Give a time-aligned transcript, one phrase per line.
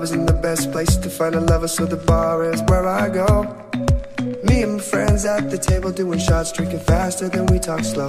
[0.00, 3.10] love isn't the best place to find a lover, so the bar is where I
[3.10, 3.42] go.
[4.44, 8.08] Me and my friends at the table doing shots, drinking faster than we talk slow.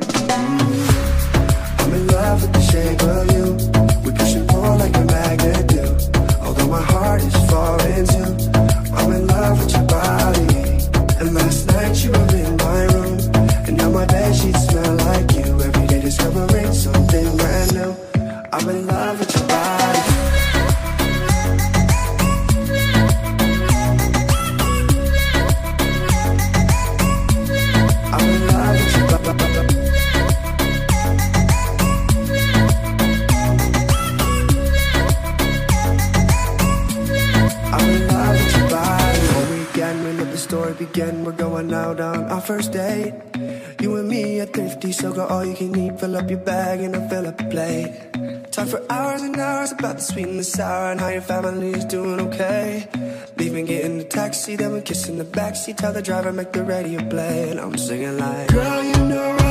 [3.11, 3.40] of you
[41.31, 43.13] We're going out on our first date.
[43.79, 45.97] You and me at thrifty, so go all you can eat.
[45.97, 48.51] Fill up your bag and I'll fill up a plate.
[48.51, 51.69] Talk for hours and hours about the sweet and the sour and how your family
[51.71, 52.85] is doing okay.
[53.37, 55.77] Leaving, get in the taxi, then we kiss in the backseat.
[55.77, 59.50] Tell the driver make the radio play, and I'm singing like, Girl, you know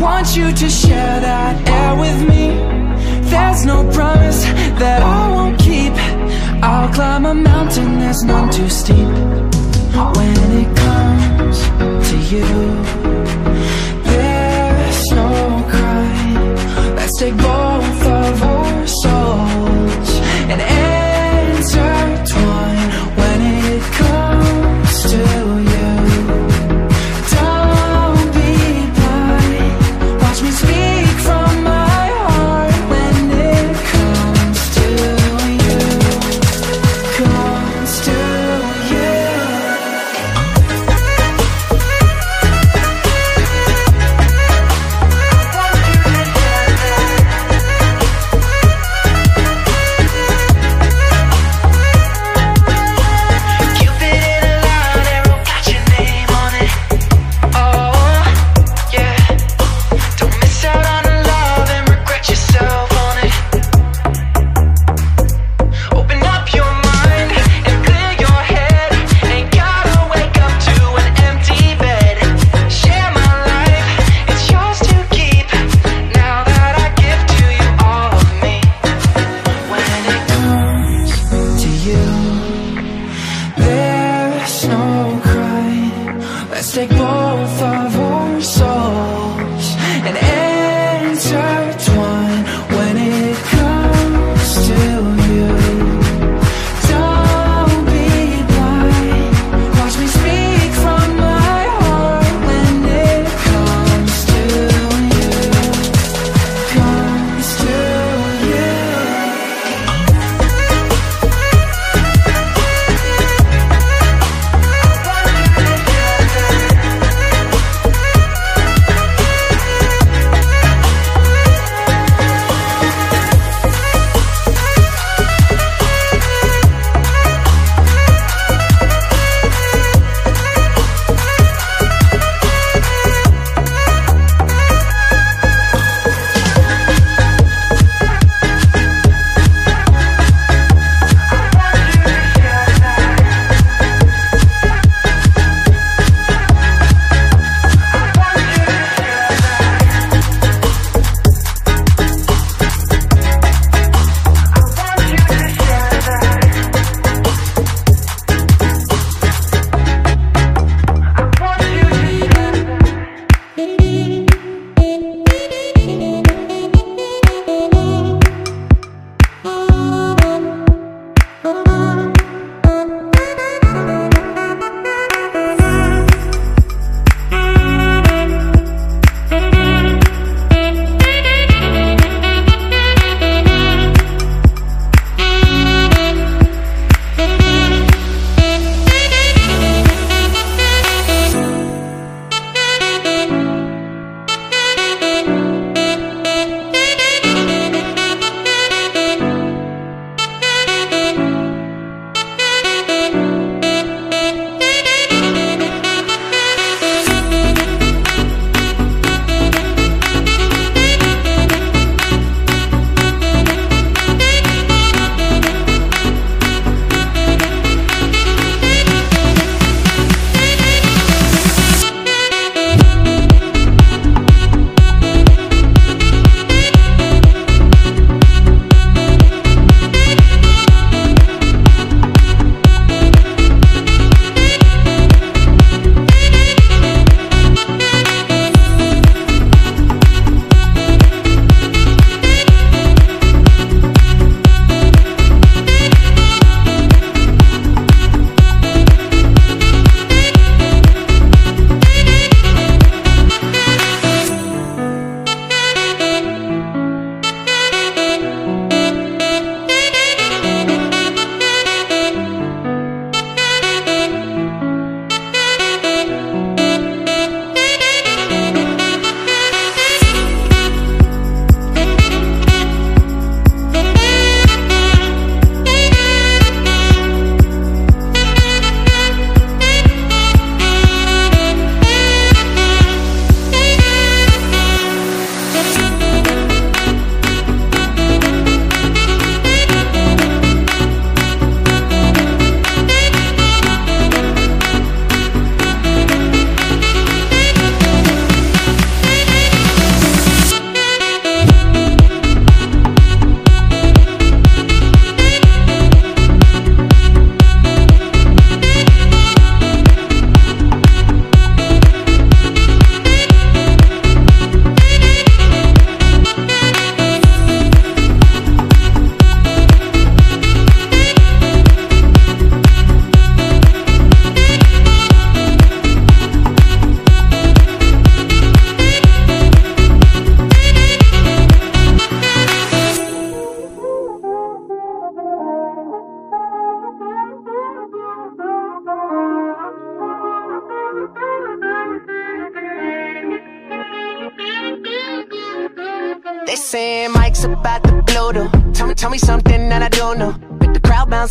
[0.00, 2.48] want you to share that air with me.
[3.30, 4.42] There's no promise
[4.82, 5.92] that I won't keep.
[6.62, 9.08] I'll climb a mountain that's none too steep.
[10.00, 11.58] When it comes
[12.08, 12.46] to you
[14.02, 16.56] There's no crime
[16.96, 20.10] Let's take both of our souls
[20.50, 20.60] And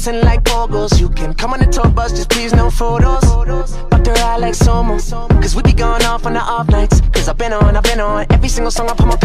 [0.10, 1.00] bouncing like bogles.
[1.00, 3.24] You can come on the tour bus, just please no photos.
[3.89, 5.00] But they're like Somo.
[5.41, 7.02] Cause we be going off on the off nights.
[7.13, 8.26] Cause I've been on, I've been on.
[8.32, 9.15] Every single song I put my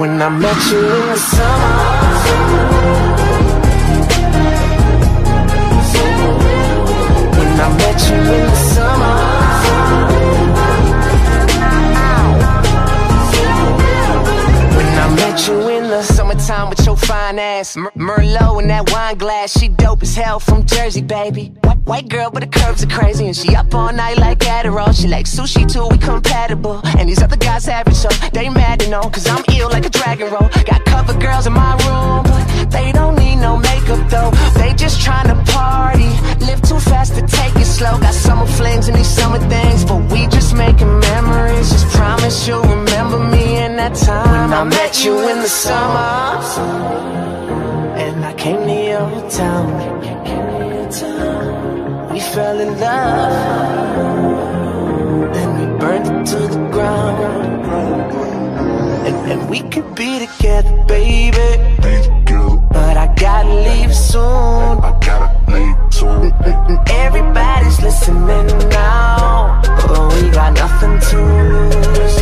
[0.00, 0.78] When I met you.
[0.78, 2.80] In the summer.
[7.36, 9.16] When I met you in the summer.
[14.74, 18.90] When I met you in the summertime with your fine ass Mer- Merlot in that
[18.90, 19.52] wine glass.
[19.52, 21.59] She dope as hell from Jersey, baby
[21.90, 24.94] White, girl, but the curves are crazy And she up all night like Adderall.
[24.94, 26.80] She like sushi too, we compatible.
[26.96, 29.90] And these other guys average, so they mad to know Cause I'm ill like a
[29.90, 30.48] dragon roll.
[30.70, 34.30] Got cover girls in my room But they don't need no makeup though.
[34.54, 36.10] They just tryna party
[36.46, 37.98] Live too fast to take it slow.
[37.98, 41.72] Got summer flings and these summer things But we just making memories.
[41.72, 46.38] Just promise you'll remember me in that time When I met you in the summer.
[47.98, 50.00] And I came to your town
[52.12, 53.34] We fell in love.
[55.32, 58.14] Then we burned it to the ground.
[59.06, 61.38] And, and we could be together, baby.
[62.72, 64.22] But I gotta leave soon.
[64.22, 66.32] I gotta leave soon.
[66.88, 71.16] Everybody's listening now, but we got nothing to
[71.52, 72.16] lose.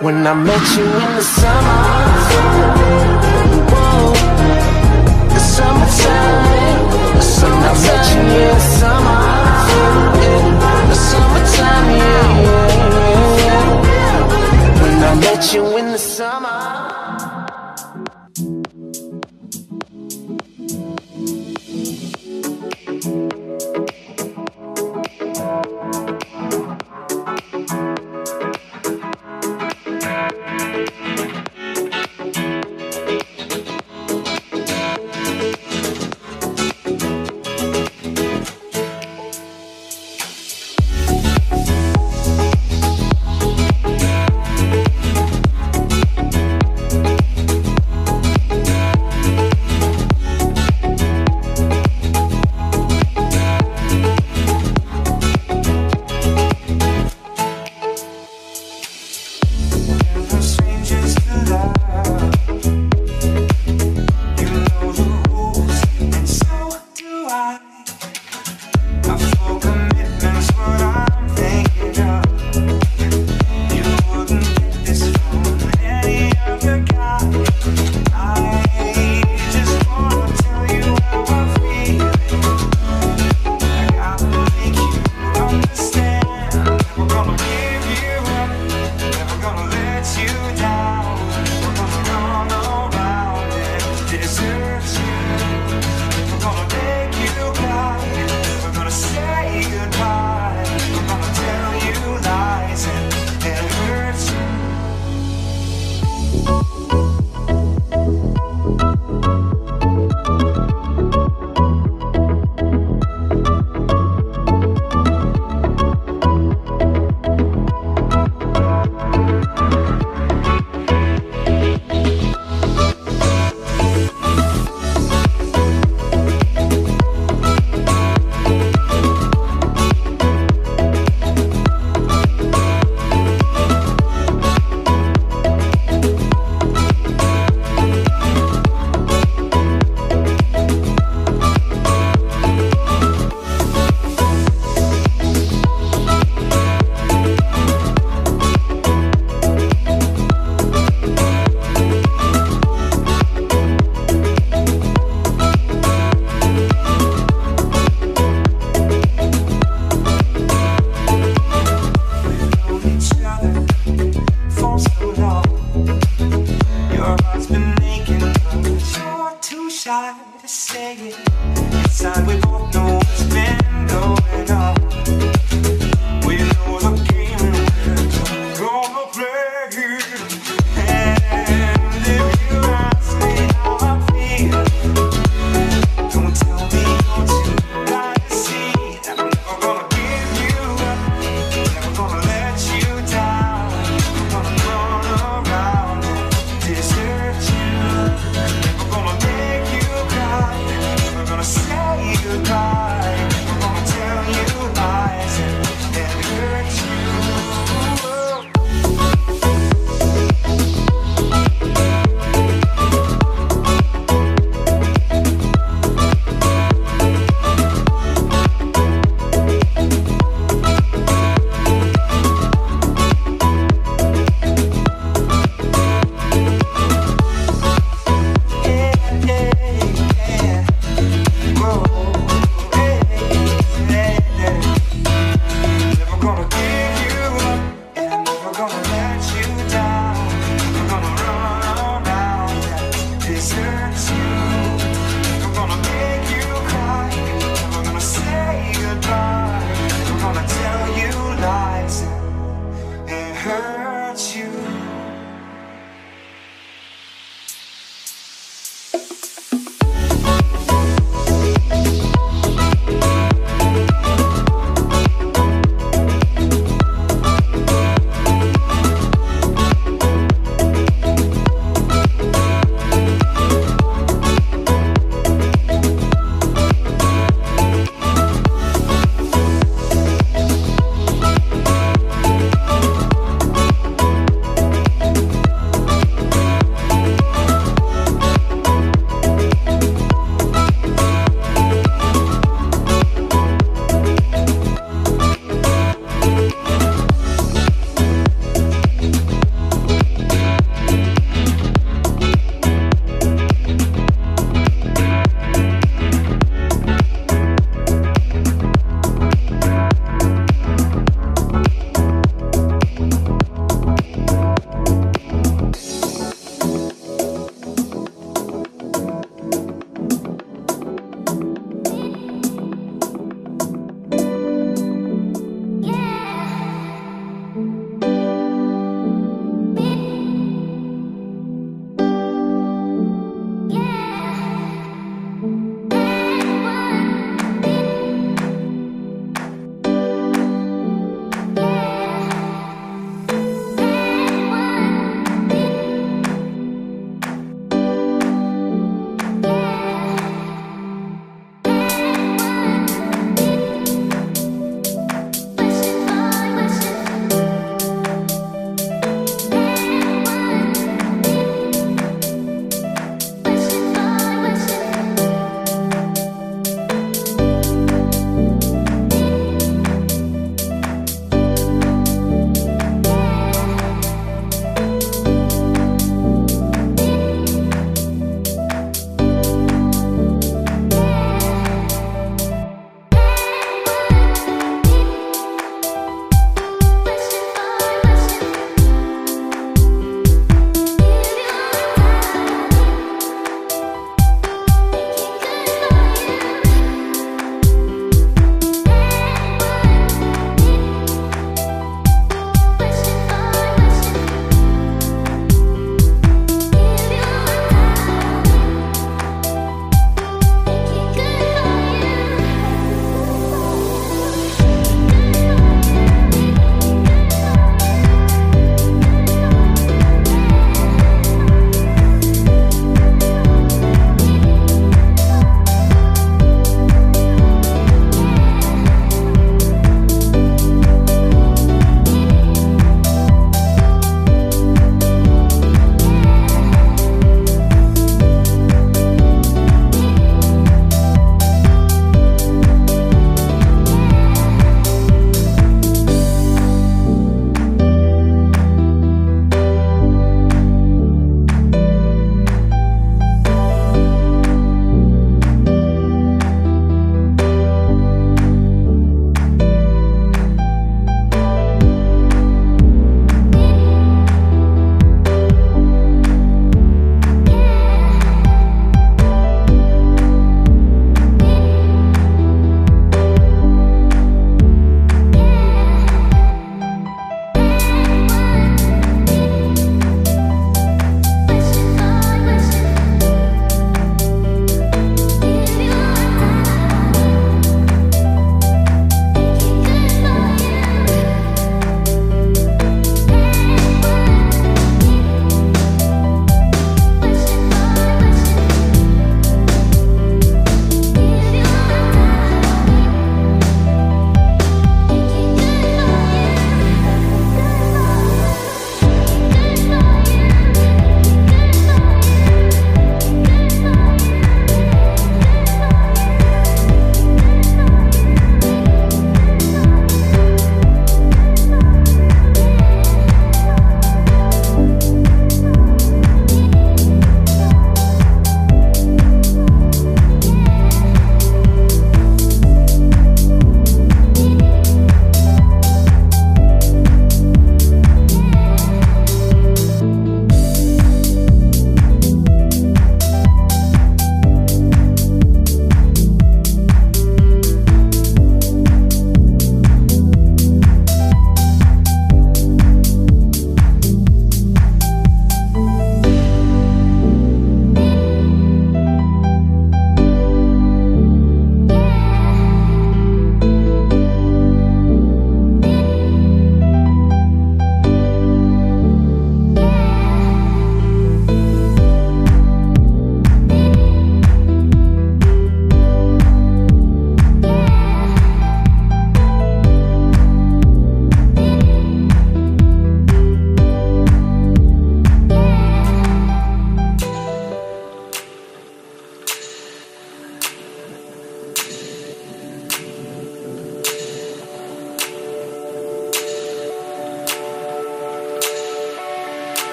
[0.00, 1.82] When I met you in the summer,
[3.72, 4.14] whoa,
[5.34, 6.69] the summertime,
[7.40, 7.74] the summertime, I
[8.14, 9.18] you in the summer,
[11.08, 12.40] summertime, yeah.
[14.82, 15.14] When I
[15.52, 15.64] you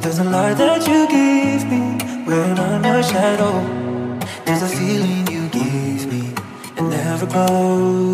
[0.00, 1.82] There's a light that you give me
[2.24, 3.54] when I'm a shadow.
[4.46, 6.34] There's a feeling you give me
[6.78, 8.05] and never goes.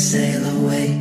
[0.00, 0.96] sail away.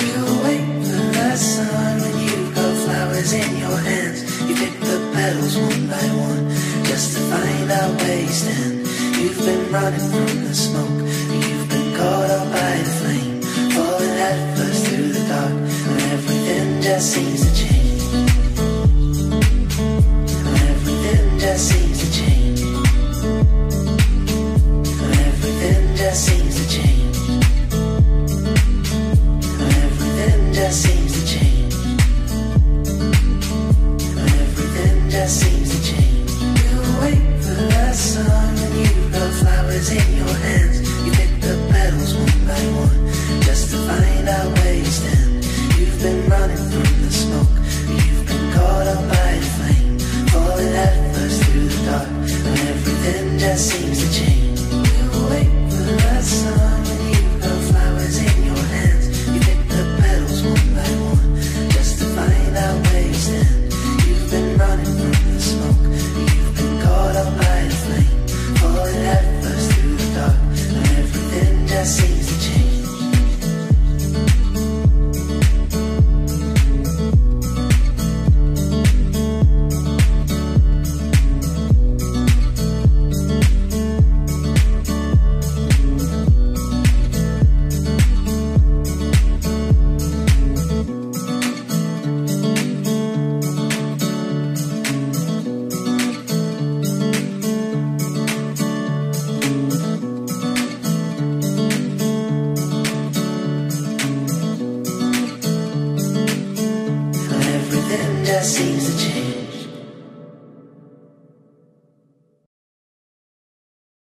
[0.00, 4.20] We'll wait for the sun when you've got flowers in your hands.
[4.48, 6.48] You pick the petals one by one
[6.88, 8.86] just to find out where you stand.
[9.20, 11.00] You've been running from the smoke.
[11.44, 13.42] You've been caught up by the flame.
[13.74, 15.52] Falling headfirst through the dark.
[15.52, 17.81] When everything just seems to change.